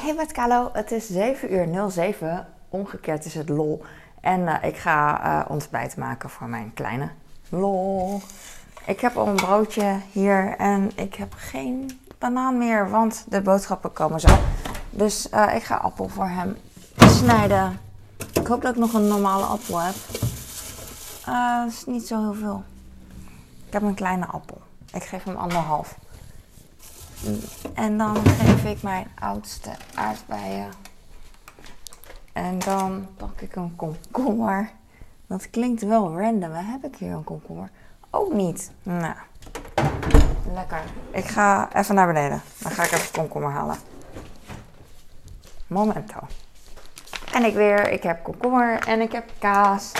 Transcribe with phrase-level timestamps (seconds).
[0.00, 2.46] Hey met Kalo, het is 7 uur 07.
[2.68, 3.82] Omgekeerd is het lol.
[4.20, 7.08] En uh, ik ga uh, ontbijt maken voor mijn kleine.
[7.48, 8.20] Lol.
[8.86, 13.92] Ik heb al een broodje hier en ik heb geen banaan meer, want de boodschappen
[13.92, 14.38] komen zo.
[14.90, 16.56] Dus uh, ik ga appel voor hem
[16.96, 17.78] snijden.
[18.32, 19.94] Ik hoop dat ik nog een normale appel heb.
[21.64, 22.62] dat is niet zo heel veel.
[23.66, 24.60] Ik heb een kleine appel.
[24.92, 25.98] Ik geef hem anderhalf.
[27.74, 30.68] En dan geef ik mijn oudste aardbeien.
[32.32, 34.70] En dan pak ik een komkommer.
[35.26, 36.52] Dat klinkt wel random.
[36.52, 37.70] Heb ik hier een komkommer?
[38.10, 38.70] Ook niet.
[38.82, 39.14] Nou,
[40.54, 40.82] lekker.
[41.10, 42.42] Ik ga even naar beneden.
[42.58, 43.76] Dan ga ik even komkommer halen.
[45.66, 46.18] Momento.
[47.32, 47.90] En ik weer.
[47.90, 49.92] Ik heb komkommer en ik heb kaas.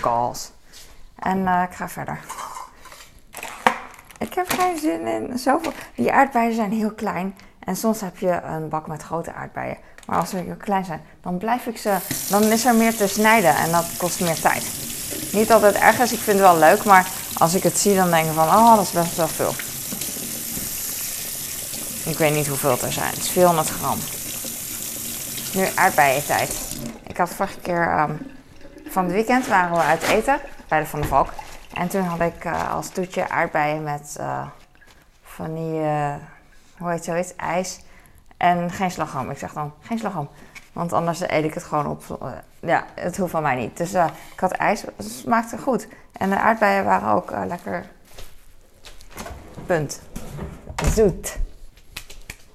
[0.00, 0.52] Kaas.
[1.14, 2.20] En uh, ik ga verder.
[4.38, 5.72] Heb geen zin in zoveel.
[5.94, 7.36] Die aardbeien zijn heel klein.
[7.64, 9.76] En soms heb je een bak met grote aardbeien.
[10.06, 11.96] Maar als ze heel klein zijn, dan blijf ik ze.
[12.30, 14.70] Dan is er meer te snijden en dat kost meer tijd.
[15.32, 16.84] Niet dat het erg is, ik vind het wel leuk.
[16.84, 17.06] Maar
[17.38, 19.52] als ik het zie, dan denk ik van: oh, dat is best wel veel.
[22.12, 23.10] Ik weet niet hoeveel er zijn.
[23.10, 23.98] Het is 400 gram.
[25.54, 26.58] Nu aardbeientijd.
[27.06, 27.98] Ik had vorige keer.
[28.00, 28.18] Um,
[28.88, 31.28] van het weekend waren we uit eten bij de Van de Valk.
[31.78, 34.46] En toen had ik uh, als toetje aardbeien met uh,
[35.22, 36.14] van die, uh,
[36.78, 37.80] hoe heet zoiets, ijs.
[38.36, 39.30] En geen slagroom.
[39.30, 40.28] Ik zeg dan, geen slagroom.
[40.72, 42.32] Want anders eet ik het gewoon op.
[42.60, 43.76] ja, het hoeft van mij niet.
[43.76, 44.82] Dus ik had ijs.
[44.96, 45.88] Het smaakte goed.
[46.12, 47.86] En de aardbeien waren ook lekker...
[49.66, 50.00] Punt.
[50.84, 51.38] Zoet.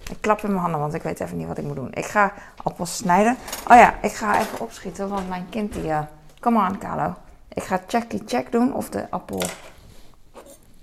[0.09, 1.93] Ik klap in mijn handen, want ik weet even niet wat ik moet doen.
[1.93, 3.37] Ik ga appels snijden.
[3.69, 5.91] Oh ja, ik ga even opschieten, want mijn kind die...
[6.39, 7.15] Come on, Carlo.
[7.53, 9.43] Ik ga checky check doen of de appel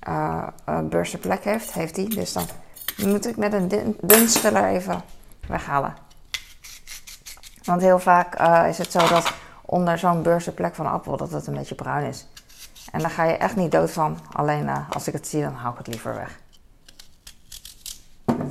[0.08, 1.72] uh, uh, plek heeft.
[1.72, 2.08] Heeft hij.
[2.08, 2.46] Dus dan
[2.96, 5.02] moet ik met een dunstiller even
[5.46, 5.94] weghalen.
[7.64, 9.32] Want heel vaak uh, is het zo dat
[9.64, 10.22] onder zo'n
[10.54, 12.26] plek van appel dat het een beetje bruin is.
[12.92, 14.18] En daar ga je echt niet dood van.
[14.32, 16.40] Alleen als ik het zie, dan hou ik het liever weg.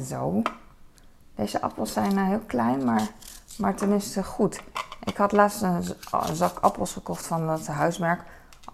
[0.08, 0.42] Zo.
[1.36, 3.08] Deze appels zijn heel klein, maar,
[3.58, 4.62] maar tenminste goed.
[5.04, 5.84] Ik had laatst een,
[6.34, 8.22] zak appels gekocht van het huismerk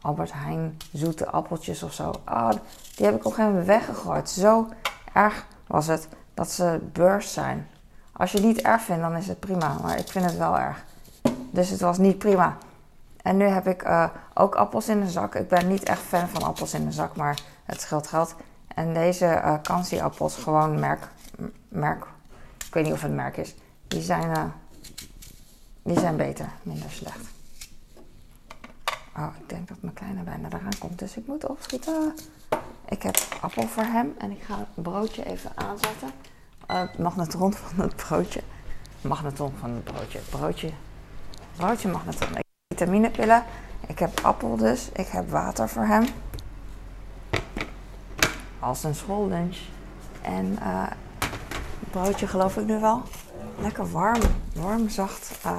[0.02, 2.14] Albert Heijn zoete appeltjes of zo.
[2.30, 2.50] Oh,
[2.96, 4.30] die heb ik op een gegeven moment weggegooid.
[4.30, 4.70] Zo
[5.14, 7.68] erg was het dat ze beurs zijn.
[8.12, 9.78] Als je het niet erg vindt, dan is het prima.
[9.82, 10.84] Maar ik vind het wel erg.
[11.52, 12.58] Dus het was niet prima.
[13.22, 15.36] En nu heb ik uh, ook appels in de zak.
[15.36, 18.36] Ik ben niet echt fan van appels in de zak, maar het scheelt geld.
[18.68, 21.08] En deze uh, Kansi appels, gewoon merk,
[21.68, 22.06] merk.
[22.68, 23.56] Ik weet niet of het merk is.
[23.88, 24.44] Die zijn uh,
[25.86, 27.28] die zijn beter, minder slecht.
[29.18, 32.14] Oh, ik denk dat mijn kleine bijna eraan komt, dus ik moet opschieten.
[32.90, 36.12] Ik heb appel voor hem en ik ga het broodje even aanzetten.
[36.72, 38.42] Uh, magnetron van het broodje.
[39.02, 40.20] Magnetron van het broodje.
[40.20, 40.72] Broodje.
[41.56, 42.30] Broodje magnetron.
[42.30, 43.44] Ik heb vitaminepillen.
[43.88, 44.90] Ik heb appel dus.
[44.94, 46.06] Ik heb water voor hem.
[48.60, 49.58] Als een schoollunch.
[50.22, 50.88] En uh,
[51.92, 53.04] broodje geloof ik nu wel.
[53.58, 54.22] Lekker warm,
[54.54, 55.58] warm, zacht, uh,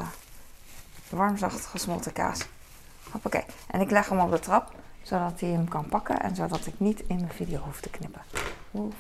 [1.08, 2.40] warm, zacht gesmolten kaas.
[3.10, 3.44] Hoppakee.
[3.66, 6.74] En ik leg hem op de trap, zodat hij hem kan pakken en zodat ik
[6.76, 8.22] niet in mijn video hoef te knippen.
[8.70, 8.94] Woef.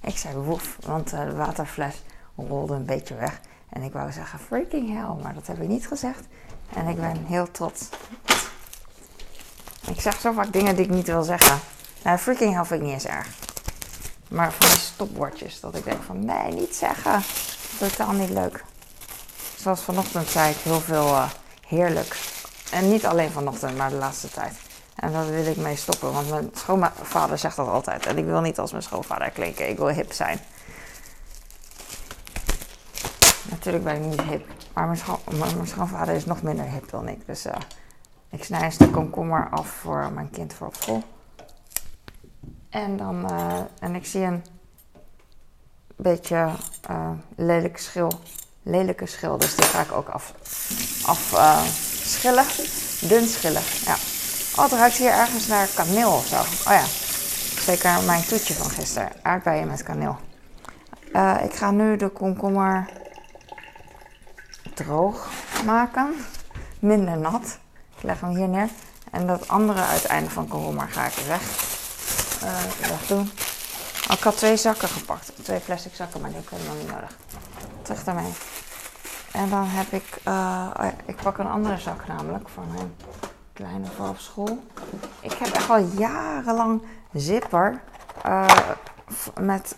[0.00, 2.02] Ik zei woef, want de waterfles
[2.36, 3.40] rolde een beetje weg.
[3.68, 6.26] En ik wou zeggen freaking hell, maar dat heb ik niet gezegd.
[6.74, 7.88] En ik ben heel trots.
[9.86, 11.58] Ik zeg zo vaak dingen die ik niet wil zeggen.
[12.04, 13.28] Nou, freaking hell vind ik niet eens erg.
[14.34, 15.60] Maar van die stopwoordjes.
[15.60, 17.22] Dat ik denk van nee, niet zeggen.
[17.78, 18.64] Totaal niet leuk.
[19.56, 21.30] Zoals vanochtend zei ik heel veel uh,
[21.66, 22.16] heerlijk.
[22.70, 24.54] En niet alleen vanochtend, maar de laatste tijd.
[24.94, 26.12] En daar wil ik mee stoppen.
[26.12, 28.06] Want mijn schoonvader zegt dat altijd.
[28.06, 29.68] En ik wil niet als mijn schoonvader klinken.
[29.68, 30.38] Ik wil hip zijn.
[33.42, 34.46] Natuurlijk ben ik niet hip.
[34.72, 37.26] Maar mijn, scho mijn schoonvader is nog minder hip dan ik.
[37.26, 37.52] Dus uh,
[38.30, 41.02] ik snij een stuk komkommer af voor mijn kind voor op school.
[42.74, 44.44] En, dan, uh, en ik zie een
[45.96, 46.48] beetje
[46.90, 48.12] uh, lelijk schil,
[48.62, 49.38] lelijke schil.
[49.38, 50.34] Dus die ga ik ook af,
[51.06, 51.62] af uh,
[52.04, 52.44] schillen.
[53.00, 53.94] Dun schillen, ja.
[54.56, 56.36] Oh, het ruikt hier ergens naar kaneel of zo.
[56.38, 56.84] Oh ja,
[57.60, 59.12] zeker mijn toetje van gisteren.
[59.22, 60.16] Aardbeien met kaneel.
[61.44, 62.88] ik ga nu de komkommer
[64.74, 65.30] droog
[65.64, 66.14] maken.
[66.78, 67.58] Minder nat.
[67.96, 68.68] Ik leg hem hier neer.
[69.10, 71.72] En dat andere uiteinde van komkommer ga ik weg
[72.44, 73.30] uh, dat doen.
[74.10, 75.32] Oh, ik had twee zakken gepakt.
[75.42, 77.16] Twee plastic zakken, maar die heb ik helemaal niet nodig.
[77.82, 78.32] Terug daarmee.
[79.32, 80.20] En dan heb ik...
[80.28, 82.94] Uh, oh ik pak een andere zak namelijk van mijn
[83.52, 84.64] kleine voor op school.
[85.20, 86.82] Ik heb echt al jarenlang
[87.12, 87.80] zipper.
[88.26, 88.46] Uh,
[89.40, 89.74] met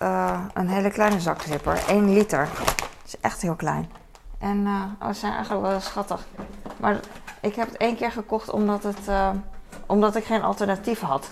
[0.52, 1.84] een hele kleine zakzipper.
[1.88, 2.48] 1 liter.
[2.76, 3.90] Dat is echt heel klein.
[4.38, 6.26] En uh, ze zijn eigenlijk wel schattig.
[6.76, 7.00] Maar
[7.40, 9.34] ik heb het één keer gekocht omdat, het,
[9.86, 11.30] omdat ik geen alternatief had.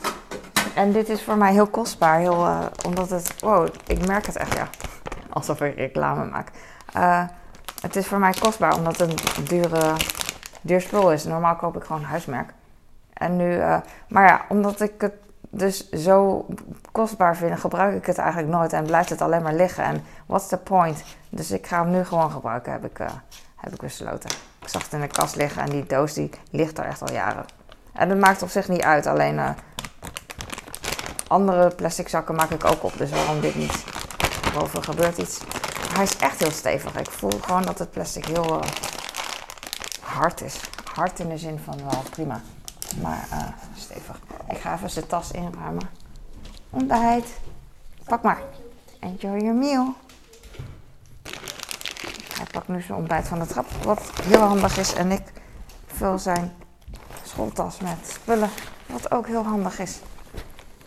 [0.75, 2.19] En dit is voor mij heel kostbaar.
[2.19, 2.49] Heel,
[2.87, 3.41] omdat het...
[3.41, 4.69] Wow, ik merk het echt, ja.
[5.31, 6.51] Alsof ik reclame maak.
[7.81, 9.95] het is voor mij kostbaar omdat het een dure,
[10.61, 11.25] duur spul is.
[11.25, 12.53] Normaal koop ik gewoon huismerk.
[13.13, 13.59] En nu...
[14.09, 15.13] maar ja, omdat ik het
[15.51, 16.47] dus zo
[16.93, 19.85] kostbaar vinden, gebruik ik het eigenlijk nooit en blijft het alleen maar liggen.
[19.85, 21.05] En what's the point?
[21.29, 22.99] Dus ik ga hem nu gewoon gebruiken, heb ik,
[23.57, 24.31] heb ik besloten.
[24.63, 27.13] Ik zag het in de kast liggen en die doos die ligt er echt al
[27.13, 27.45] jaren.
[27.93, 29.55] En dat maakt op zich niet uit, alleen
[31.35, 32.99] andere plastic zakken maak ik ook op.
[32.99, 33.85] Dus waarom dit niet?
[34.55, 35.41] Boven gebeurt iets.
[35.95, 36.97] hij is echt heel stevig.
[36.97, 38.71] Ik voel gewoon dat het plastic heel uh,
[40.01, 40.61] hard is.
[40.95, 42.41] Hard in de zin van wel prima.
[43.01, 43.43] Maar uh,
[43.77, 44.21] stevig.
[44.49, 45.89] Ik ga even zijn tas inruimen.
[46.71, 47.27] Ontbijt.
[48.05, 48.43] Pak maar.
[49.01, 49.95] Enjoy your meal.
[52.35, 54.95] Hij pakt nu zijn ontbijt van de trap, wat heel handig is.
[54.95, 55.23] En ik
[55.87, 56.53] vul zijn
[57.23, 58.51] schooltas met spullen,
[58.87, 59.99] wat ook heel handig is.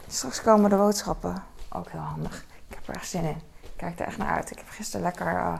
[0.09, 2.45] Straks komen de boodschappen, ook heel handig.
[2.67, 3.41] Ik heb er echt zin in.
[3.61, 4.51] Ik kijk er echt naar uit.
[4.51, 5.53] Ik heb gisteren lekker uh,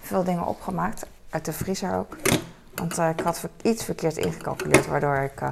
[0.00, 1.06] veel dingen opgemaakt.
[1.30, 2.16] Uit de vriezer ook.
[2.74, 5.48] Want uh, ik had iets verkeerd ingecalculeerd, waardoor ik uh,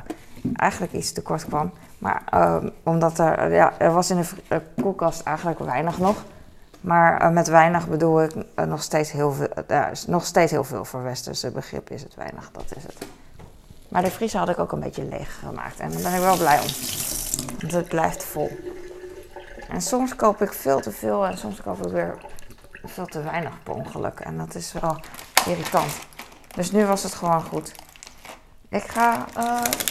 [0.56, 1.70] eigenlijk iets tekort kwam.
[1.98, 6.24] Maar uh, omdat er, ja, er was in de koelkast eigenlijk weinig nog.
[6.80, 8.34] Maar met weinig bedoel ik
[8.66, 9.48] nog, steeds heel veel,
[10.06, 12.96] nog steeds heel veel voor westerse begrip is het weinig, dat is het.
[13.88, 16.36] Maar de vriezer had ik ook een beetje leeg gemaakt en daar ben ik wel
[16.36, 16.68] blij om.
[17.60, 18.50] Want het blijft vol.
[19.68, 22.18] En soms koop ik veel te veel en soms koop ik weer
[22.84, 24.20] veel te weinig per ongeluk.
[24.20, 25.00] En dat is wel
[25.46, 25.92] irritant.
[26.54, 27.72] Dus nu was het gewoon goed.
[28.68, 29.24] Ik ga,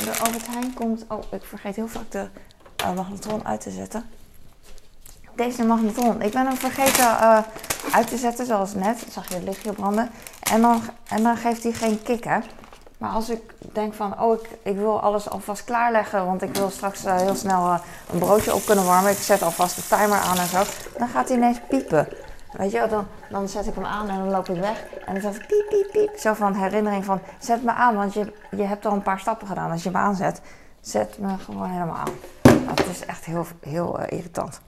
[0.04, 2.28] de Albert Heijn komt, oh ik vergeet heel vaak de
[2.84, 4.10] uh, magnetron uit te zetten.
[5.36, 7.40] Deze magnetron, ik ben hem vergeten uh,
[7.92, 9.06] uit te zetten zoals net.
[9.12, 10.12] Zag je het lichtje branden.
[10.52, 12.40] En dan, en dan geeft hij geen kick hè.
[13.00, 16.70] Maar als ik denk van, oh ik, ik wil alles alvast klaarleggen, want ik wil
[16.70, 17.80] straks heel snel
[18.12, 19.12] een broodje op kunnen warmen.
[19.12, 20.64] Ik zet alvast de timer aan en zo.
[20.98, 22.08] Dan gaat hij ineens piepen.
[22.52, 24.84] Weet je, dan, dan zet ik hem aan en dan loop ik weg.
[25.06, 26.18] En dan zegt hij piep, piep, piep.
[26.18, 29.48] Zo van herinnering van, zet me aan, want je, je hebt al een paar stappen
[29.48, 29.72] gedaan.
[29.72, 30.42] Als je me aanzet,
[30.82, 32.14] zet me gewoon helemaal aan.
[32.68, 34.62] Het is echt heel, heel uh, irritant.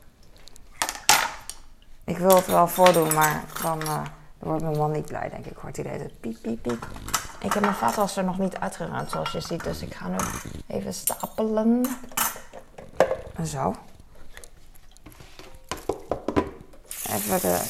[2.03, 3.79] Ik wil het wel voordoen, maar dan,
[4.39, 5.57] wordt mijn man niet blij, denk ik.
[5.57, 6.87] Hoort hij deze piep, piep, piep.
[7.41, 9.63] Ik heb mijn vaatwasser nog niet uitgeruimd, zoals je ziet.
[9.63, 10.17] Dus ik ga nu
[10.67, 11.85] even stapelen.
[13.45, 13.75] Zo.
[17.09, 17.61] Even de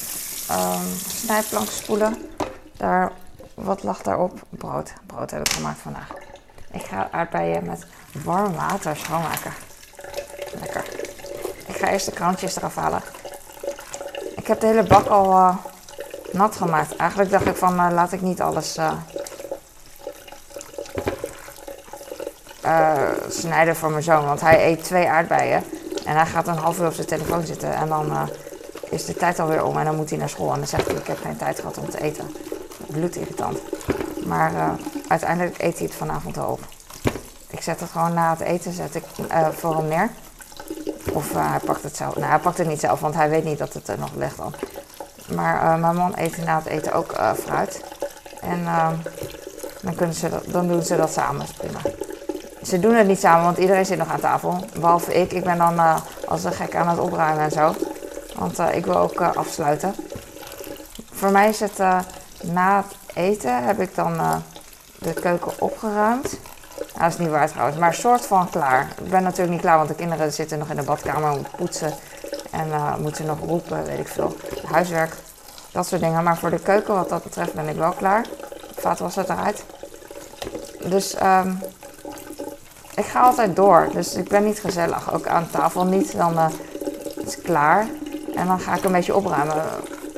[0.51, 2.29] um, snijplank spoelen.
[2.77, 3.12] Daar,
[3.53, 4.41] wat lag daarop?
[4.50, 4.94] Brood.
[5.06, 6.09] Brood heb ik gemaakt vandaag.
[6.71, 7.85] Ik ga aardbeien met
[8.23, 9.53] warm water schoonmaken.
[10.59, 10.83] Lekker.
[11.68, 13.01] Ik ga eerst de krantjes eraf halen.
[14.35, 15.56] Ik heb de hele bak al uh,
[16.31, 16.95] nat gemaakt.
[16.95, 18.94] Eigenlijk dacht ik van uh, laat ik niet alles uh,
[23.29, 24.25] snijden voor mijn zoon.
[24.25, 25.63] Want hij eet twee aardbeien.
[26.05, 27.75] En hij gaat een half uur op zijn telefoon zitten.
[27.75, 28.29] En dan
[28.89, 30.51] is de tijd alweer om en dan moet hij naar school.
[30.51, 32.35] En dan zegt hij, ik heb geen tijd gehad om te eten.
[32.87, 33.59] Bloedirritant.
[34.25, 34.69] Maar uh,
[35.07, 36.59] uiteindelijk eet hij het vanavond al op.
[37.47, 39.03] Ik zet het gewoon na het eten zet ik,
[39.51, 40.09] voor hem neer.
[41.13, 42.15] Of hij pakt het zelf.
[42.15, 44.39] Nou, hij pakt het niet zelf, want hij weet niet dat het er nog ligt
[44.39, 44.51] al.
[45.35, 47.83] Maar mijn man eet na het eten ook fruit.
[48.41, 48.65] En
[49.81, 51.45] dan, kunnen ze dan doen ze dat samen.
[51.57, 51.80] prima.
[52.63, 54.65] Ze doen het niet samen, want iedereen zit nog aan tafel.
[54.80, 55.33] Behalve ik.
[55.33, 55.80] Ik ben dan
[56.27, 57.75] als een gek aan het opruimen en zo.
[58.35, 59.95] Want uh, ik wil ook uh, afsluiten.
[61.11, 61.77] Voor mij is het
[62.41, 64.41] na het eten heb ik dan
[64.99, 66.39] de keuken opgeruimd.
[66.77, 68.87] Nou, dat is niet waar trouwens, maar soort van klaar.
[69.03, 71.94] Ik ben natuurlijk niet klaar, want de kinderen zitten nog in de badkamer om poetsen.
[72.51, 72.68] En
[73.01, 74.35] moeten nog roepen, weet ik veel.
[74.71, 75.15] Huiswerk,
[75.71, 76.23] dat soort dingen.
[76.23, 78.25] Maar voor de keuken, wat dat betreft, ben ik wel klaar.
[78.77, 79.63] Vaat was het eruit.
[80.83, 81.59] Dus um,
[83.01, 83.89] ik ga altijd door.
[83.93, 85.13] Dus ik ben niet gezellig.
[85.13, 86.17] Ook aan tafel niet.
[86.17, 86.45] Dan uh,
[87.25, 87.87] is het klaar.
[88.35, 89.55] En dan ga ik een beetje opruimen.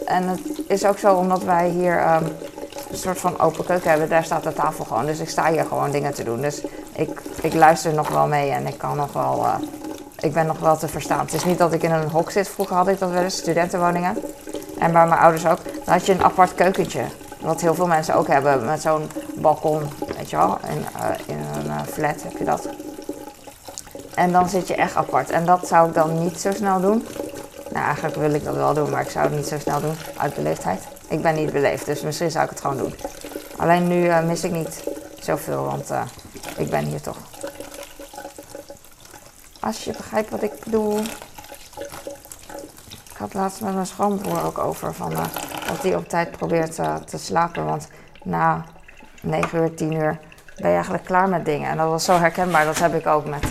[0.05, 2.23] En het is ook zo omdat wij hier um,
[2.91, 4.09] een soort van open keuken hebben.
[4.09, 5.05] Daar staat de tafel gewoon.
[5.05, 6.41] Dus ik sta hier gewoon dingen te doen.
[6.41, 6.61] Dus
[6.95, 9.39] ik, ik luister nog wel mee en ik kan nog wel...
[9.39, 9.55] Uh,
[10.19, 11.19] ik ben nog wel te verstaan.
[11.19, 12.47] Het is niet dat ik in een hok zit.
[12.47, 14.17] Vroeger had ik dat wel eens, studentenwoningen.
[14.79, 15.63] En bij mijn ouders ook.
[15.63, 17.03] Dan had je een apart keukentje.
[17.41, 18.65] Wat heel veel mensen ook hebben.
[18.65, 19.81] Met zo'n balkon,
[20.17, 20.57] weet je wel.
[20.69, 21.37] In, uh, in
[21.69, 22.69] een flat heb je dat.
[24.15, 25.29] En dan zit je echt apart.
[25.29, 27.08] En dat zou ik dan niet zo snel doen.
[27.72, 29.96] Nou, eigenlijk wil ik dat wel doen, maar ik zou het niet zo snel doen
[30.17, 30.88] uit beleefdheid.
[31.08, 32.96] Ik ben niet beleefd, dus misschien zou ik het gewoon doen.
[33.58, 34.84] Alleen nu uh, mis ik niet
[35.20, 36.01] zoveel, want uh,
[36.58, 37.17] ik ben hier toch.
[39.60, 41.00] Als je begrijpt wat ik bedoel.
[43.17, 45.25] had laatst met mijn schoonbroer ook over van, uh,
[45.67, 47.65] dat hij op tijd probeert te slapen.
[47.65, 47.88] Want
[48.24, 48.63] na
[49.22, 50.20] 9 uur, 10 uur
[50.55, 51.70] ben je eigenlijk klaar met dingen.
[51.70, 52.65] En dat was zo herkenbaar.
[52.65, 53.46] Dat heb ik ook met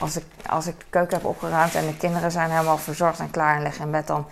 [0.00, 3.30] als, ik, als ik de keuken heb opgeruimd en de kinderen zijn helemaal verzorgd en
[3.30, 4.26] klaar en liggen in bed, dan,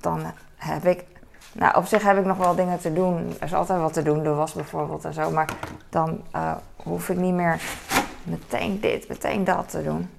[0.00, 1.04] dan heb ik.
[1.52, 3.36] Nou, op zich heb ik nog wel dingen te doen.
[3.38, 5.30] Er is altijd wat te doen, de was bijvoorbeeld en zo.
[5.30, 5.48] Maar
[5.88, 6.22] dan
[6.76, 7.62] hoef ik niet meer
[8.22, 10.10] meteen dit, meteen dat te doen.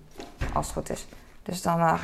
[0.54, 1.08] Als het goed is.
[1.44, 2.00] Dus dan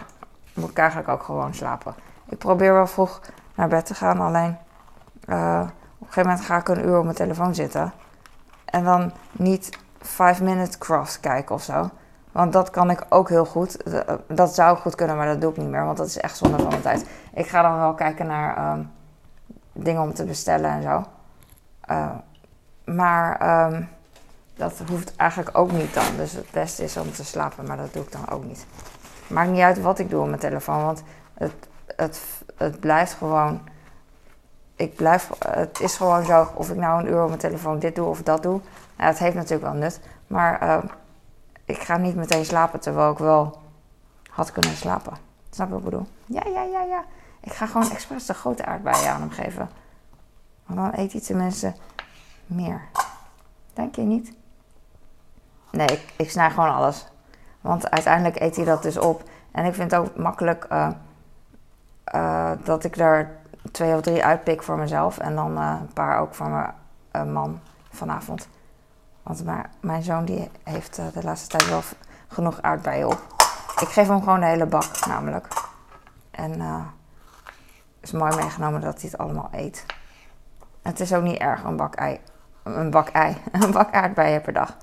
[0.54, 1.96] moet ik eigenlijk ook gewoon slapen.
[2.30, 3.22] Ik probeer wel vroeg
[3.56, 4.58] naar bed te gaan, alleen
[5.30, 5.60] uh,
[5.98, 7.94] op een gegeven moment ga ik een uur op mijn telefoon zitten.
[8.66, 11.90] En dan niet 5 minute cross kijken of zo.
[12.34, 13.78] Want dat kan ik ook heel goed.
[14.28, 15.86] Dat zou goed kunnen, maar dat doe ik niet meer.
[15.86, 17.06] Want dat is echt zonde van mijn tijd.
[17.34, 18.92] Ik ga dan wel kijken naar um,
[19.74, 21.04] dingen om te bestellen en zo.
[21.90, 22.10] Uh,
[22.86, 23.90] maar um,
[24.56, 26.16] dat hoeft eigenlijk ook niet dan.
[26.18, 28.66] Dus het beste is om te slapen, maar dat doe ik dan ook niet.
[29.28, 31.54] Maakt niet uit wat ik doe op mijn telefoon, want het,
[31.96, 32.22] het,
[32.56, 33.62] het blijft gewoon.
[34.76, 37.96] Ik blijf, het is gewoon zo, of ik nou een uur op mijn telefoon dit
[37.96, 38.62] doe of dat doe.
[38.98, 40.78] Nou, het heeft natuurlijk wel nut, maar uh,
[41.74, 43.62] ik ga niet meteen slapen terwijl ik wel
[44.30, 45.14] had kunnen slapen.
[45.50, 46.08] Snap je wat ik bedoel?
[46.26, 47.04] Ja, ja, ja, ja.
[47.40, 49.70] Ik ga gewoon expres de grote aardbeien aan hem geven.
[50.66, 51.74] Want dan eet hij tenminste
[52.46, 52.82] meer.
[53.74, 54.34] Denk je niet?
[55.72, 57.08] Nee, ik, ik snij gewoon alles.
[57.62, 59.30] Want uiteindelijk eet hij dat dus op.
[59.52, 60.90] En ik vind het ook makkelijk uh,
[62.16, 63.38] uh, dat ik er
[63.72, 65.18] twee of drie uitpik voor mezelf.
[65.18, 68.48] En dan uh, een paar ook voor mijn man vanavond.
[69.24, 71.82] Want maar, mijn zoon die heeft de laatste tijd wel
[72.28, 73.22] genoeg aardbeien op.
[73.82, 75.48] Ik geef hem gewoon de hele bak namelijk.
[76.32, 76.92] En het
[78.02, 79.86] is mooi meegenomen dat hij het allemaal eet.
[80.82, 82.20] Het is ook niet erg een bak ei.
[82.64, 83.38] Een bak ei.
[83.52, 84.78] Een bak aardbeien per dag.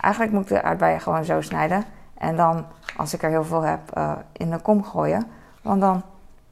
[0.00, 1.84] Eigenlijk moet ik de aardbeien gewoon zo snijden.
[2.14, 5.30] En dan, als ik er heel veel heb, uh, in de kom gooien.
[5.62, 6.02] Want dan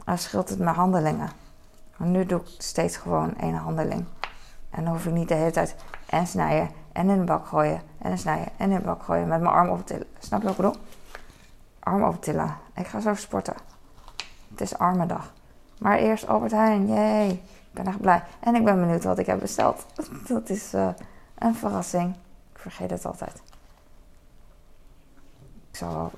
[0.08, 1.30] uh, scheelt het mijn handelingen.
[1.96, 4.04] Maar nu doe ik steeds gewoon één handeling.
[4.70, 5.76] En dan hoef ik niet de hele tijd
[6.06, 7.80] en snijden en in de bak gooien.
[7.98, 10.06] En snijden en in de bak gooien met mijn arm optillen.
[10.18, 10.82] Snap je wat ik bedoel?
[11.78, 12.56] Arm optillen.
[12.74, 13.54] Ik ga zo sporten.
[14.50, 15.32] Het is arme dag.
[15.78, 16.86] Maar eerst Albert Heijn.
[16.86, 17.30] Jee.
[17.30, 18.22] Ik ben echt blij.
[18.40, 19.86] En ik ben benieuwd wat ik heb besteld.
[20.28, 20.88] Dat is uh,
[21.38, 22.14] een verrassing.
[22.52, 23.42] Ik vergeet het altijd.
[25.70, 26.10] Ik zou wel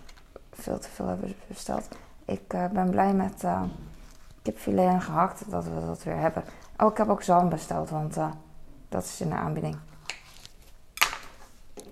[0.53, 1.89] veel te veel hebben besteld.
[2.25, 3.63] Ik uh, ben blij met uh,
[4.43, 6.45] kipfilet en gehakt dat we dat weer hebben.
[6.77, 8.17] Oh, ik heb ook zalm besteld, want
[8.89, 9.77] dat is in de aanbieding.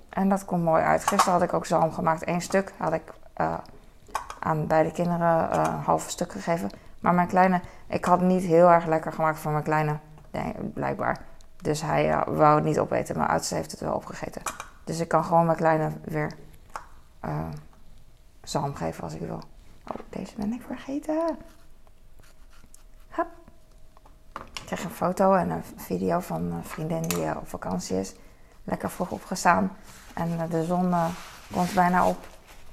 [0.09, 1.07] En dat komt mooi uit.
[1.07, 2.29] Gisteren had ik ook zalm gemaakt.
[2.29, 3.13] Eén stuk had ik
[4.39, 6.71] aan beide kinderen een halve stuk gegeven.
[7.01, 9.99] Maar mijn kleine, ik had niet heel erg lekker gemaakt voor mijn kleine,
[10.75, 11.19] blijkbaar.
[11.57, 13.17] Dus hij wou het niet opeten.
[13.17, 14.43] Mijn oudste heeft het wel opgegeten.
[14.85, 16.33] Dus ik kan gewoon mijn kleine weer
[17.25, 17.39] uh,
[18.43, 19.43] zalm geven als ik wil.
[19.87, 21.39] Oh, deze ben ik vergeten.
[24.67, 28.15] Ik krijg een foto en een video van een vriendin die uh, op vakantie is.
[28.65, 29.77] Lekker vroeg opgestaan.
[30.15, 30.95] En uh, de zon
[31.53, 32.27] komt bijna op.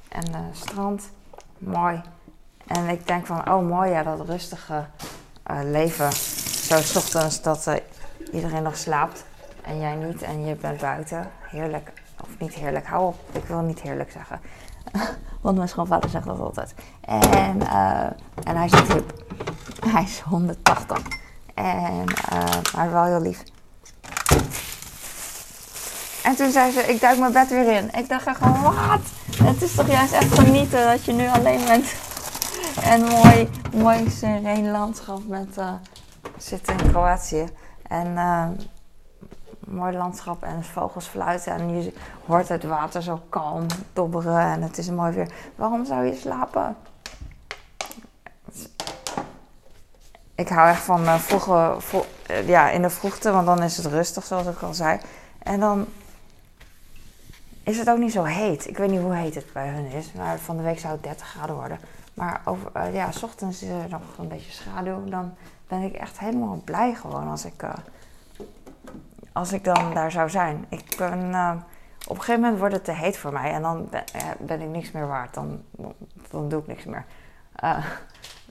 [0.09, 1.09] En strand.
[1.57, 2.01] Mooi.
[2.67, 4.85] En ik denk van, oh mooi ja, dat rustige
[5.63, 6.12] leven.
[6.12, 7.81] Zo ochtends dat
[8.31, 9.25] iedereen nog slaapt.
[9.62, 10.21] En jij niet.
[10.21, 11.31] En je bent buiten.
[11.41, 11.93] Heerlijk.
[12.21, 13.15] Of niet heerlijk, hou op.
[13.31, 14.39] Ik wil niet heerlijk zeggen.
[15.41, 16.73] Want mijn schoonvader zegt dat altijd.
[17.01, 17.62] En,
[18.43, 18.71] en hij is.
[19.85, 21.23] Hij is 180.
[21.53, 22.43] En, uh,
[22.75, 23.43] maar wel heel lief.
[26.24, 27.89] En toen zei ze, ik duik mijn bed weer in.
[27.93, 29.00] Ik dacht gewoon, wat?
[29.43, 31.93] Het is toch juist echt genieten dat je nu alleen bent.
[32.83, 35.74] En mooi, mooi sereen landschap met uh,
[36.38, 37.45] zitten in Kroatië.
[37.88, 38.17] En
[39.67, 41.93] mooi landschap en vogels fluiten en je
[42.25, 45.31] hoort het water zo kalm dobberen en het is mooi weer.
[45.55, 46.75] Waarom zou je slapen?
[50.35, 53.77] Ik hou echt van uh, vroege, vro uh, ja, in de vroegte, want dan is
[53.77, 54.99] het rustig, zoals ik al zei.
[55.39, 55.87] En dan
[57.63, 58.67] is het ook niet zo heet.
[58.67, 61.03] Ik weet niet hoe heet het bij hun is, maar van de week zou het
[61.03, 61.79] 30 graden worden.
[62.13, 65.09] Maar over, uh, ja, s ochtends is er nog een beetje schaduw.
[65.09, 65.33] Dan
[65.67, 67.63] ben ik echt helemaal blij gewoon als ik
[69.31, 70.65] als ik dan daar zou zijn.
[70.69, 71.33] Ik ben,
[72.07, 74.03] op een gegeven moment wordt het te heet voor mij en dan ben,
[74.39, 75.33] ben ik niks meer waard.
[75.33, 75.61] Dan,
[76.29, 77.05] dan doe ik niks meer.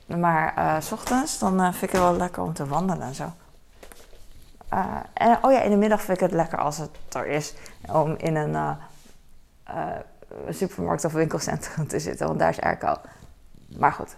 [0.06, 3.32] Uh, maar s ochtends dan vind ik het wel lekker om te wandelen en zo.
[5.14, 7.54] en oh ja, in de middag vind ik het lekker als het er is
[7.92, 8.76] om in een
[10.48, 12.96] supermarkt of winkelcentrum te zitten, want daar is airco.
[13.78, 14.16] Maar goed,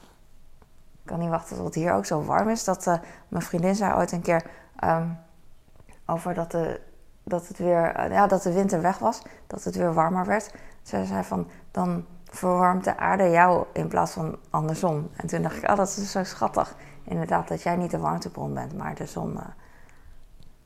[1.03, 2.65] ik kan niet wachten tot het hier ook zo warm is.
[2.65, 2.85] Dat
[3.29, 4.43] mijn vriendin zei ooit een keer.
[4.85, 5.19] Um,
[6.07, 6.81] over dat de,
[7.23, 10.55] dat het weer, eh, ja, dat de winter weg was, dat het weer warmer werd.
[10.83, 15.09] Ze zei van, dan verwarmt de aarde jou in plaats van andersom.
[15.17, 16.75] En toen dacht ik, oh, dat is zo schattig.
[17.05, 19.39] Inderdaad, dat jij niet de warmtebron bent, maar de zon.
[19.41, 19.47] eh,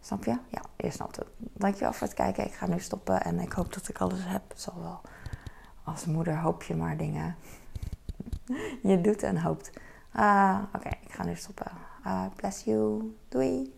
[0.01, 0.39] snap je?
[0.49, 1.27] Ja, je snapt het.
[1.37, 2.45] Dankjewel voor het kijken.
[2.47, 4.43] Ik ga nu stoppen en ik hoop dat ik alles heb.
[4.55, 5.01] Zal wel.
[5.85, 7.37] Als moeder hoop je maar dingen.
[8.83, 9.71] je doet en hoopt.
[10.13, 11.71] Ah, Oké, ik ga nu stoppen.
[12.05, 13.15] Ah, bless you.
[13.29, 13.75] Doei.